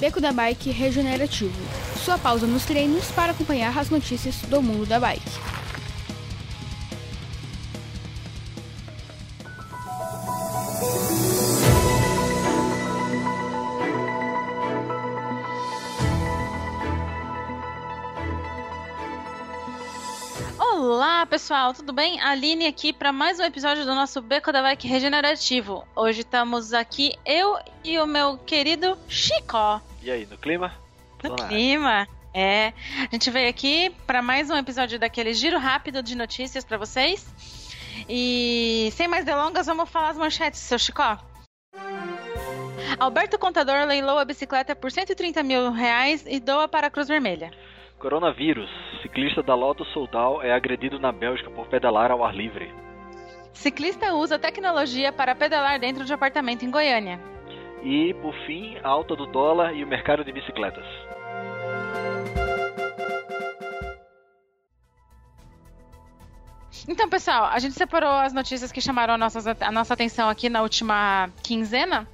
[0.00, 1.52] Beco da Bike Regenerativo.
[2.02, 5.20] Sua pausa nos treinos para acompanhar as notícias do mundo da bike.
[20.58, 22.18] Olá, pessoal, tudo bem?
[22.22, 25.86] Aline aqui para mais um episódio do nosso Beco da Bike Regenerativo.
[25.94, 29.89] Hoje estamos aqui, eu e o meu querido Chico.
[30.02, 30.72] E aí, no clima?
[31.22, 32.08] No clima.
[32.32, 36.78] É, a gente veio aqui para mais um episódio daquele giro rápido de notícias para
[36.78, 37.26] vocês.
[38.08, 41.02] E sem mais delongas, vamos falar as manchetes, seu Chico.
[42.98, 47.50] Alberto Contador leiloa a bicicleta por 130 mil reais e doa para a Cruz Vermelha.
[47.98, 48.70] Coronavírus.
[49.02, 52.72] Ciclista da Lotto Soudal é agredido na Bélgica por pedalar ao ar livre.
[53.52, 57.20] Ciclista usa tecnologia para pedalar dentro de apartamento em Goiânia.
[57.82, 60.84] E, por fim, alta do dólar e o mercado de bicicletas.
[66.88, 70.48] Então, pessoal, a gente separou as notícias que chamaram a nossa, a nossa atenção aqui
[70.48, 72.06] na última quinzena.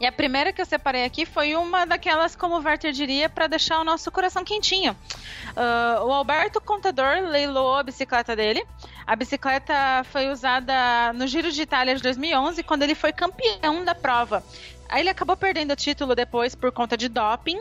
[0.00, 3.46] E a primeira que eu separei aqui foi uma daquelas, como o Werther diria, para
[3.46, 4.92] deixar o nosso coração quentinho.
[4.92, 8.64] Uh, o Alberto Contador leiloou a bicicleta dele.
[9.06, 13.94] A bicicleta foi usada no Giro de Itália de 2011, quando ele foi campeão da
[13.94, 14.42] prova.
[14.88, 17.60] Aí ele acabou perdendo o título depois por conta de doping,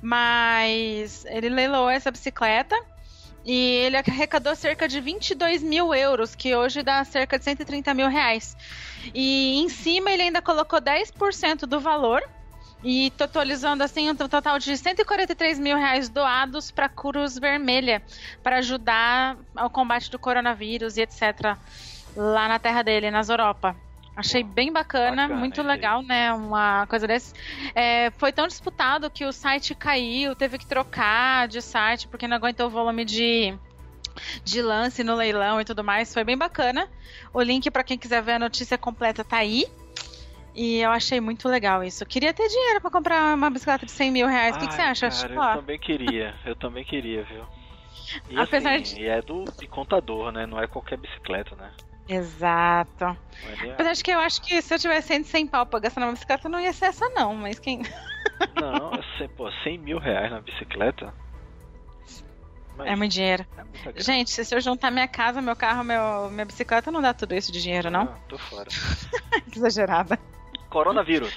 [0.00, 2.76] mas ele leiloou essa bicicleta.
[3.44, 8.08] E ele arrecadou cerca de 22 mil euros, que hoje dá cerca de 130 mil
[8.08, 8.56] reais.
[9.14, 12.22] E em cima ele ainda colocou 10% do valor.
[12.82, 18.02] E totalizando assim um total de 143 mil reais doados para a Cruz Vermelha
[18.42, 21.56] para ajudar ao combate do coronavírus e etc.
[22.16, 23.74] lá na terra dele, nas Europa.
[24.18, 26.32] Achei bem bacana, bacana muito legal, né?
[26.32, 27.32] Uma coisa desse.
[27.72, 32.36] É, foi tão disputado que o site caiu, teve que trocar de site porque não
[32.36, 33.56] aguentou o volume de,
[34.42, 36.12] de lance no leilão e tudo mais.
[36.12, 36.88] Foi bem bacana.
[37.32, 39.66] O link para quem quiser ver a notícia completa tá aí.
[40.58, 42.04] E eu achei muito legal isso.
[42.04, 44.56] queria ter dinheiro para comprar uma bicicleta de 100 mil reais.
[44.56, 45.08] O que, que, você acha?
[45.08, 46.34] Cara, eu também queria.
[46.44, 47.44] Eu também queria, viu?
[48.28, 49.06] E, Apesar assim, de...
[49.06, 50.46] é do de contador, né?
[50.46, 51.70] Não é qualquer bicicleta, né?
[52.08, 53.04] Exato.
[53.04, 53.76] É...
[53.78, 56.12] Mas acho que eu acho que se eu tivesse 100, 100 pau pra gastar numa
[56.12, 57.82] bicicleta, não ia ser essa não, mas quem...
[58.60, 61.14] não, sei, pô, 100 mil reais na bicicleta?
[62.84, 63.46] é muito dinheiro.
[63.94, 67.34] É Gente, se eu juntar minha casa, meu carro, meu, minha bicicleta, não dá tudo
[67.34, 68.06] isso de dinheiro, não?
[68.06, 68.68] Não, ah, tô fora.
[69.54, 70.18] Exagerada.
[70.68, 71.36] Coronavírus.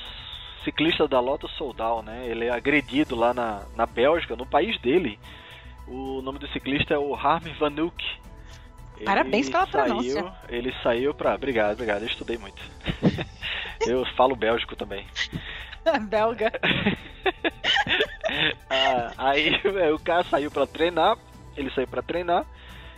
[0.64, 2.28] Ciclista da Lotto Soudal, né?
[2.28, 5.20] Ele é agredido lá na, na Bélgica, no país dele.
[5.88, 8.22] O nome do ciclista é o Harm Van Uyck.
[9.04, 10.34] Parabéns pela saiu, pronúncia.
[10.48, 11.34] Ele saiu pra.
[11.36, 12.04] Obrigado, obrigado.
[12.04, 12.62] Eu estudei muito.
[13.88, 15.06] eu falo bélgico também.
[16.08, 16.52] Belga.
[18.70, 19.60] ah, aí
[19.94, 21.18] o cara saiu para treinar.
[21.58, 22.46] Ele saiu para treinar.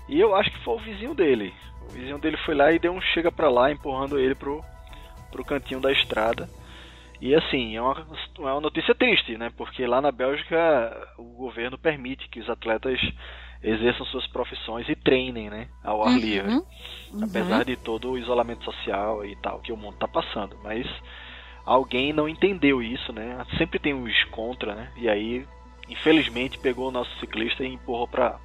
[0.10, 1.54] E eu acho que foi o vizinho dele.
[1.88, 4.64] O vizinho dele foi lá e deu um chega pra lá, empurrando ele pro,
[5.34, 6.48] pro cantinho da estrada.
[7.20, 8.06] E assim, é uma,
[8.38, 9.52] é uma notícia triste, né?
[9.58, 13.00] Porque lá na Bélgica o governo permite que os atletas
[13.64, 15.68] exerçam suas profissões e treinem, né?
[15.84, 16.18] Ao ar uhum.
[16.18, 16.52] livre.
[16.52, 16.64] Uhum.
[17.24, 20.58] Apesar de todo o isolamento social e tal que o mundo está passando.
[20.64, 20.86] Mas
[21.66, 23.44] alguém não entendeu isso, né?
[23.58, 24.92] Sempre tem uns contra, né?
[24.98, 25.48] E aí,
[25.88, 28.38] infelizmente, pegou o nosso ciclista e empurrou para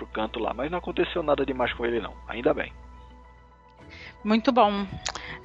[0.00, 0.54] o canto lá.
[0.54, 2.14] Mas não aconteceu nada demais com ele, não.
[2.28, 2.72] Ainda bem.
[4.22, 4.86] Muito bom.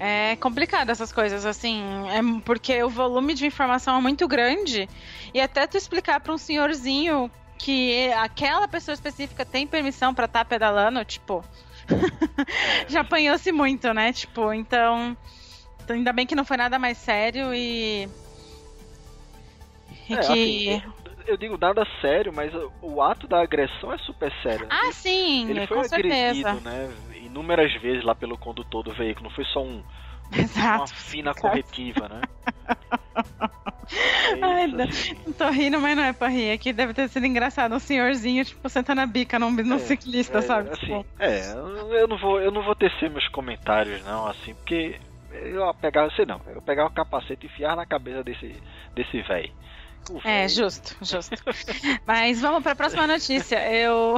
[0.02, 4.88] É complicado essas coisas, assim, é porque o volume de informação é muito grande
[5.34, 10.40] e até tu explicar para um senhorzinho que aquela pessoa específica tem permissão para estar
[10.40, 11.44] tá pedalando, tipo,
[12.88, 14.14] já apanhou-se muito, né?
[14.14, 15.18] Tipo, então,
[15.90, 18.08] ainda bem que não foi nada mais sério e,
[20.08, 20.81] e é, que assim,
[21.28, 24.68] eu digo nada sério, mas o ato da agressão é super sério.
[24.70, 26.54] Ah, ele, sim, ele foi agredido, certeza.
[26.62, 26.90] né?
[27.29, 29.84] Inúmeras vezes lá pelo condutor do veículo, não foi só um
[30.31, 30.78] Exato.
[30.78, 32.22] uma fina corretiva, né?
[34.38, 35.15] É Ai, assim.
[35.33, 36.51] tô rindo, mas não é pra rir.
[36.51, 37.74] Aqui deve ter sido engraçado.
[37.74, 40.69] Um senhorzinho, tipo, sentando a bica num, num é, ciclista, é, sabe?
[40.69, 41.06] Assim, tipo...
[41.18, 41.51] É,
[42.00, 45.00] eu não, vou, eu não vou tecer meus comentários, não, assim, porque
[45.31, 48.56] eu pegar, sei não, eu pegar o capacete e enfiar na cabeça desse,
[48.95, 49.51] desse velho.
[50.24, 51.36] É, justo, justo.
[52.06, 53.57] Mas vamos para a próxima notícia.
[53.72, 54.18] Eu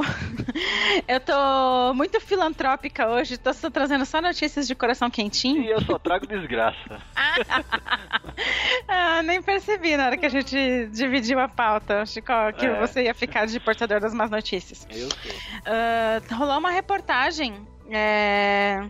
[1.06, 5.62] eu tô muito filantrópica hoje, tô só trazendo só notícias de coração quentinho.
[5.62, 7.00] E eu só trago desgraça.
[8.88, 12.80] ah, nem percebi na hora que a gente dividiu a pauta, Chico, que é.
[12.80, 14.86] você ia ficar de portador das más notícias.
[14.90, 15.32] Eu sou.
[15.32, 18.82] Uh, rolou uma reportagem é,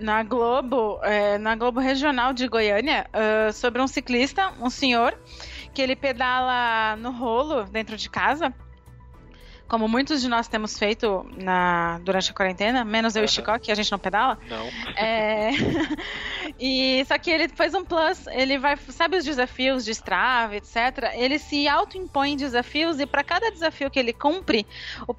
[0.00, 5.16] na Globo, é, na Globo Regional de Goiânia, uh, sobre um ciclista, um senhor,
[5.72, 8.52] que ele pedala no rolo dentro de casa
[9.70, 13.24] como muitos de nós temos feito na, durante a quarentena, menos eu uhum.
[13.24, 14.36] e Chico, que a gente não pedala.
[14.48, 14.66] Não.
[14.96, 15.50] É,
[16.60, 21.10] e só que ele fez um plus, ele vai, sabe os desafios de Strava, etc.
[21.14, 24.66] Ele se auto-impõe desafios e para cada desafio que ele cumpre,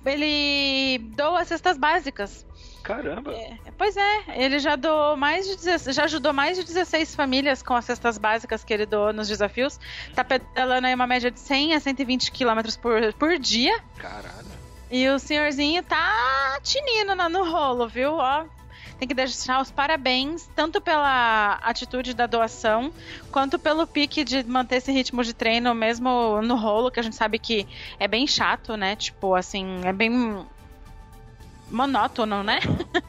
[0.05, 2.45] ele doa cestas básicas.
[2.83, 3.33] Caramba!
[3.33, 7.75] É, pois é, ele já doou mais de já ajudou mais de 16 famílias com
[7.75, 9.79] as cestas básicas que ele doou nos desafios.
[10.13, 13.79] Tá pedalando aí uma média de 100 a 120 quilômetros por, por dia.
[13.97, 14.51] Caralho!
[14.91, 18.15] E o senhorzinho tá tinindo no rolo, viu?
[18.15, 18.45] Ó,
[19.01, 22.93] tem que deixar os parabéns, tanto pela atitude da doação,
[23.31, 27.15] quanto pelo pique de manter esse ritmo de treino, mesmo no rolo, que a gente
[27.15, 27.67] sabe que
[27.99, 28.95] é bem chato, né?
[28.95, 30.45] Tipo, assim, é bem
[31.71, 32.59] monótono, né?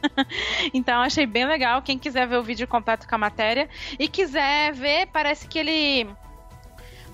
[0.73, 1.79] então achei bem legal.
[1.83, 3.69] Quem quiser ver o vídeo completo com a matéria
[3.99, 6.09] e quiser ver, parece que ele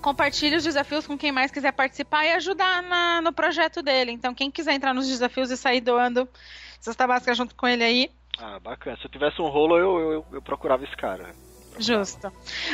[0.02, 4.14] compartilha os desafios com quem mais quiser participar e ajudar na, no projeto dele.
[4.14, 6.30] Então, quem quiser entrar nos desafios e sair doando
[6.80, 8.19] cesta básica junto com ele aí.
[8.38, 8.98] Ah, bacana.
[8.98, 11.34] Se eu tivesse um rolo, eu, eu, eu procurava esse cara.
[11.80, 12.32] Justo.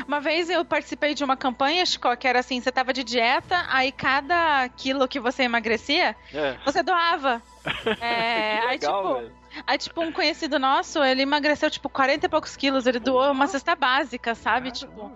[0.07, 3.65] Uma vez eu participei de uma campanha, Chico, que era assim, você tava de dieta,
[3.69, 6.57] aí cada quilo que você emagrecia, é.
[6.65, 7.41] você doava.
[7.99, 9.31] É, legal, aí, tipo, velho.
[9.65, 13.47] aí, tipo, um conhecido nosso, ele emagreceu, tipo, 40 e poucos quilos, ele doou uma
[13.47, 14.71] cesta básica, sabe?
[14.71, 15.11] tipo.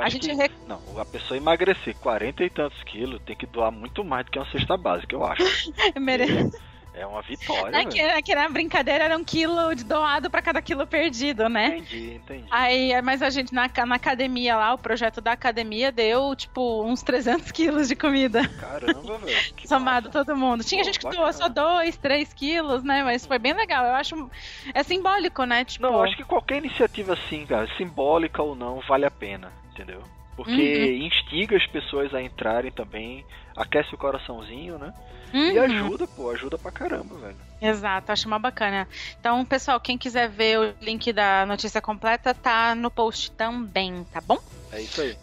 [0.00, 4.02] A gente que, Não, a pessoa emagrecer 40 e tantos quilos tem que doar muito
[4.02, 5.42] mais do que uma cesta básica, eu acho.
[6.00, 6.58] Merece.
[6.92, 7.80] É uma vitória.
[7.80, 11.78] Aqui, aqui na brincadeira era um quilo de doado para cada quilo perdido, né?
[11.78, 12.44] Entendi, entendi.
[12.50, 17.02] Aí, mas a gente na, na academia lá, o projeto da academia deu tipo uns
[17.02, 18.46] 300 quilos de comida.
[18.48, 19.38] Caramba, velho.
[19.64, 20.24] Somado massa.
[20.24, 20.64] todo mundo.
[20.64, 23.04] Tinha Pô, gente que doou só 2, 3 quilos, né?
[23.04, 23.84] Mas foi bem legal.
[23.84, 24.30] Eu acho.
[24.74, 25.64] É simbólico, né?
[25.64, 25.86] Tipo...
[25.86, 30.02] Não, eu acho que qualquer iniciativa assim, cara, simbólica ou não, vale a pena, entendeu?
[30.42, 31.06] Porque uhum.
[31.06, 34.94] instiga as pessoas a entrarem também, aquece o coraçãozinho, né?
[35.34, 35.52] Uhum.
[35.52, 37.36] E ajuda, pô, ajuda pra caramba, velho.
[37.60, 38.88] Exato, acho uma bacana.
[39.20, 44.22] Então, pessoal, quem quiser ver o link da notícia completa, tá no post também, tá
[44.22, 44.38] bom?
[44.72, 45.14] É isso aí.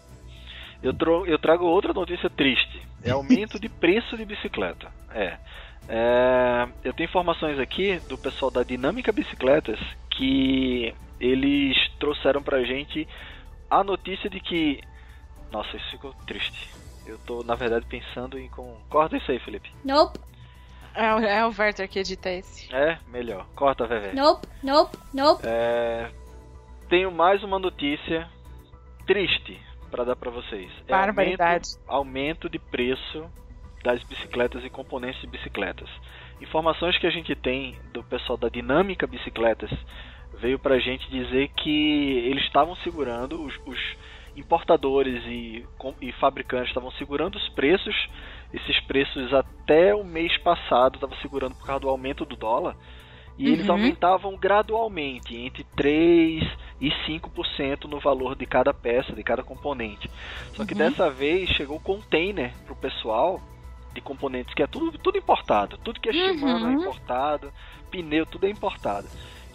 [0.83, 0.93] Eu,
[1.25, 2.79] eu trago outra notícia triste.
[3.03, 4.91] É aumento de preço de bicicleta.
[5.15, 5.37] É.
[5.89, 6.67] é.
[6.83, 9.79] Eu tenho informações aqui do pessoal da Dinâmica Bicicletas
[10.11, 13.07] que eles trouxeram pra gente
[13.69, 14.79] a notícia de que.
[15.51, 16.69] Nossa, isso ficou triste.
[17.05, 18.49] Eu tô, na verdade, pensando em.
[18.49, 18.77] Com...
[18.89, 19.71] Corta isso aí, Felipe.
[19.83, 20.19] Nope.
[20.93, 22.73] É, o, é o Werther que edita esse.
[22.73, 23.45] É, melhor.
[23.55, 24.13] Corta, Vevé.
[24.13, 25.43] Nope, nope, nope.
[25.45, 26.09] É...
[26.89, 28.27] Tenho mais uma notícia
[29.05, 29.61] triste
[29.91, 30.71] para dar para vocês.
[30.87, 31.69] É Barbaridade.
[31.87, 33.29] Aumento, aumento de preço
[33.83, 35.89] das bicicletas e componentes de bicicletas.
[36.41, 39.71] Informações que a gente tem do pessoal da Dinâmica Bicicletas
[40.39, 43.79] veio pra gente dizer que eles estavam segurando os, os
[44.37, 45.65] importadores e,
[46.01, 47.95] e fabricantes estavam segurando os preços,
[48.53, 52.75] esses preços até o mês passado estavam segurando por causa do aumento do dólar,
[53.37, 53.53] e uhum.
[53.53, 56.43] eles aumentavam gradualmente, entre 3
[56.81, 60.09] e 5% no valor de cada peça, de cada componente.
[60.53, 60.79] Só que uhum.
[60.79, 63.41] dessa vez chegou container para o pessoal
[63.93, 66.69] de componentes que é tudo, tudo importado, tudo que é Shimano é uhum.
[66.69, 67.53] é importado,
[67.89, 69.07] pneu, tudo é importado.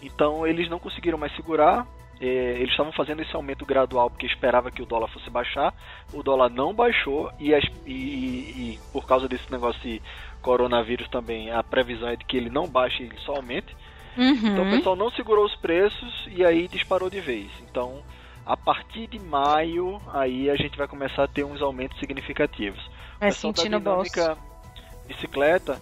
[0.02, 1.87] Então eles não conseguiram mais segurar,
[2.26, 5.74] eles estavam fazendo esse aumento gradual porque esperava que o dólar fosse baixar,
[6.12, 10.00] o dólar não baixou e, as, e, e, por causa desse negócio de
[10.41, 13.74] coronavírus também a previsão é de que ele não baixe, ele só aumente.
[14.17, 14.34] Uhum.
[14.34, 17.50] Então o pessoal não segurou os preços e aí disparou de vez.
[17.69, 18.02] Então
[18.46, 22.81] a partir de maio aí a gente vai começar a ter uns aumentos significativos.
[23.19, 24.38] Vai da dinâmica
[25.08, 25.81] bicicleta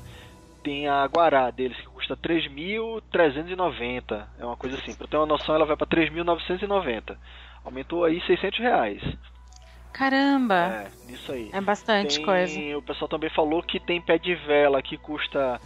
[0.62, 4.26] tem a Guará deles que custa 3.390.
[4.38, 4.94] É uma coisa assim.
[4.94, 7.16] Pra ter uma noção, ela vai para 3.990.
[7.64, 9.02] Aumentou aí 600 reais.
[9.92, 10.54] Caramba!
[10.54, 11.50] É, isso aí.
[11.52, 12.78] É bastante tem, coisa.
[12.78, 15.60] O pessoal também falou que tem pé de vela que custa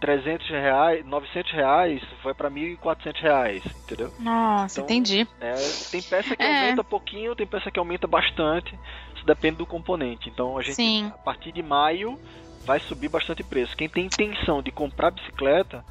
[0.00, 4.12] 300 reais, 900 reais, vai para 1.400 reais, entendeu?
[4.18, 5.26] Nossa, então, entendi.
[5.40, 5.54] É,
[5.90, 6.58] tem peça que é.
[6.58, 8.78] aumenta pouquinho, tem peça que aumenta bastante.
[9.16, 10.28] Isso depende do componente.
[10.28, 11.06] Então a gente, Sim.
[11.06, 12.18] a partir de maio,
[12.64, 13.76] vai subir bastante preço.
[13.76, 15.84] Quem tem intenção de comprar bicicleta,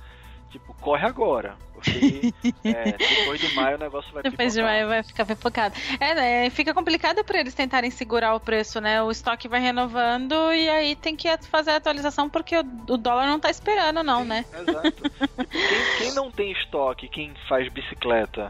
[0.52, 1.56] tipo, corre agora.
[1.74, 2.34] Porque
[2.64, 5.76] é, depois de maio o negócio vai Depois de maio vai ficar pipocado.
[6.00, 9.02] É, né, fica complicado para eles tentarem segurar o preço, né?
[9.02, 13.28] O estoque vai renovando e aí tem que fazer a atualização porque o, o dólar
[13.28, 14.46] não tá esperando, não, Sim, né?
[14.54, 14.92] Exato.
[15.10, 18.50] tipo, quem, quem, não tem estoque, quem faz bicicleta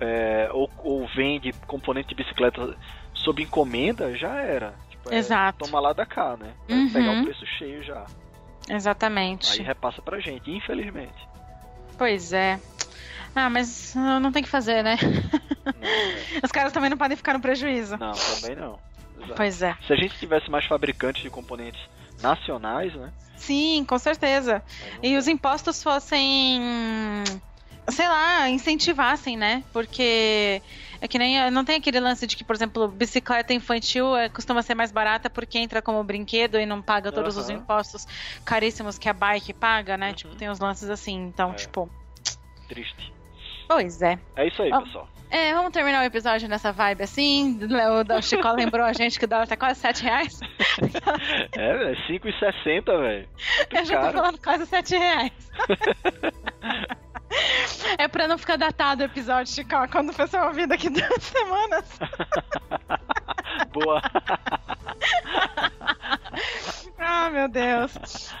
[0.00, 2.76] é, ou, ou vende componente de bicicleta
[3.14, 4.74] sob encomenda, já era.
[5.10, 5.64] É, Exato.
[5.64, 6.52] Toma lá da cá, né?
[6.68, 6.90] Uhum.
[6.92, 8.04] pegar o preço cheio já.
[8.68, 9.52] Exatamente.
[9.52, 11.28] Aí repassa pra gente, infelizmente.
[11.98, 12.60] Pois é.
[13.34, 14.96] Ah, mas não tem que fazer, né?
[15.64, 16.40] Não, é.
[16.44, 17.96] Os caras também não podem ficar no prejuízo.
[17.96, 18.78] não, também não.
[19.16, 19.34] Exato.
[19.36, 19.76] Pois é.
[19.86, 21.80] Se a gente tivesse mais fabricantes de componentes
[22.20, 23.12] nacionais, né?
[23.36, 24.62] Sim, com certeza.
[25.02, 26.60] E os impostos fossem.
[27.88, 29.64] Sei lá, incentivassem, né?
[29.72, 30.62] Porque
[31.00, 31.50] é que nem.
[31.50, 35.28] Não tem aquele lance de que, por exemplo, bicicleta infantil é, costuma ser mais barata
[35.28, 37.58] porque entra como brinquedo e não paga todos os Aham.
[37.58, 38.06] impostos
[38.44, 40.08] caríssimos que a bike paga, né?
[40.08, 40.14] Uhum.
[40.14, 41.16] Tipo, tem uns lances assim.
[41.26, 41.54] Então, É.
[41.54, 41.90] tipo.
[42.68, 43.12] Triste.
[43.68, 44.18] Pois é.
[44.36, 45.08] É isso aí, pessoal.
[45.30, 47.58] É, vamos terminar o episódio nessa vibe assim.
[47.64, 50.38] O, o Chico lembrou a gente que o dólar tá quase 7 reais.
[51.56, 53.28] É, velho, 5,60, velho.
[53.70, 55.32] Eu já tô falando quase 7 reais.
[57.98, 61.84] É pra não ficar datado o episódio, Chico, quando o pessoal ouvir daqui duas semanas.
[63.72, 64.02] Boa.
[67.04, 68.32] Ah, meu Deus.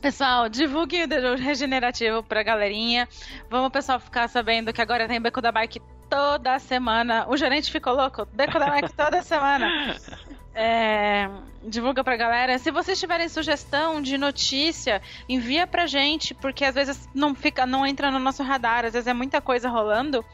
[0.00, 3.06] Pessoal, divulguem o Regenerativo pra galerinha.
[3.50, 7.26] Vamos, pessoal, ficar sabendo que agora tem Beco da Bike toda semana.
[7.28, 8.26] O gerente ficou louco.
[8.32, 9.68] Beco da Bike toda semana.
[10.58, 11.28] É,
[11.64, 12.58] divulga pra galera.
[12.58, 17.84] Se vocês tiverem sugestão de notícia, envia pra gente, porque às vezes não fica, não
[17.84, 20.24] entra no nosso radar, às vezes é muita coisa rolando.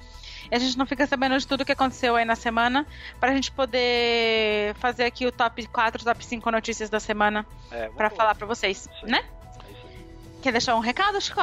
[0.49, 2.87] E a gente não fica sabendo de tudo que aconteceu aí na semana,
[3.19, 8.09] pra gente poder fazer aqui o top 4, top 5 notícias da semana É, pra
[8.09, 9.25] falar pra vocês, né?
[9.25, 10.41] É.
[10.41, 11.41] Quer deixar um recado, Chico?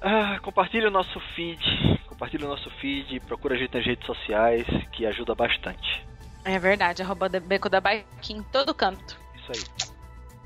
[0.00, 2.00] Ah, compartilhe o nosso feed.
[2.06, 3.18] Compartilhe o nosso feed.
[3.20, 6.04] Procura a gente nas redes sociais, que ajuda bastante.
[6.44, 9.18] É verdade, arroba Beco da Bike em todo canto.
[9.36, 9.90] Isso aí.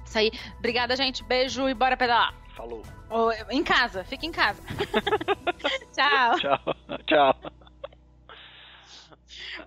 [0.04, 0.32] Isso aí.
[0.58, 1.24] Obrigada, gente.
[1.24, 2.34] Beijo e bora pedalar.
[2.56, 2.82] Falou.
[3.10, 4.62] Ou, em casa, fica em casa.
[5.92, 6.38] Tchau.
[6.38, 6.74] Tchau.
[7.06, 7.52] Tchau.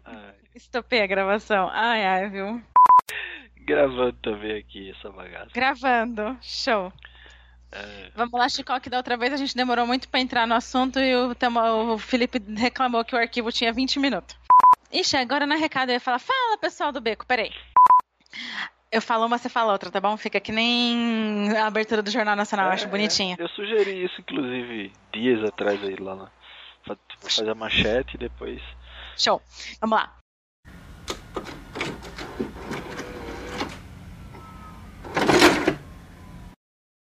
[0.05, 1.69] Ai, Estopei a gravação.
[1.71, 2.61] Ai, ai, viu?
[3.63, 5.50] gravando também aqui essa bagaça.
[5.53, 6.38] Gravando.
[6.41, 6.91] Show.
[7.71, 10.53] É, Vamos lá, Chico, que da outra vez a gente demorou muito pra entrar no
[10.53, 11.33] assunto e o,
[11.93, 14.35] o Felipe reclamou que o arquivo tinha 20 minutos.
[14.91, 17.51] Ixi, agora na recado eu ia falar, fala pessoal do beco, peraí.
[18.91, 20.17] Eu falo uma, você fala outra, tá bom?
[20.17, 23.38] Fica que nem a abertura do Jornal Nacional, eu acho é, bonitinha.
[23.39, 26.31] Eu sugeri isso, inclusive, dias atrás aí lá na.
[26.86, 28.62] fa- Fazer a manchete e depois.
[29.17, 29.41] Show.
[29.79, 30.13] Vamos lá.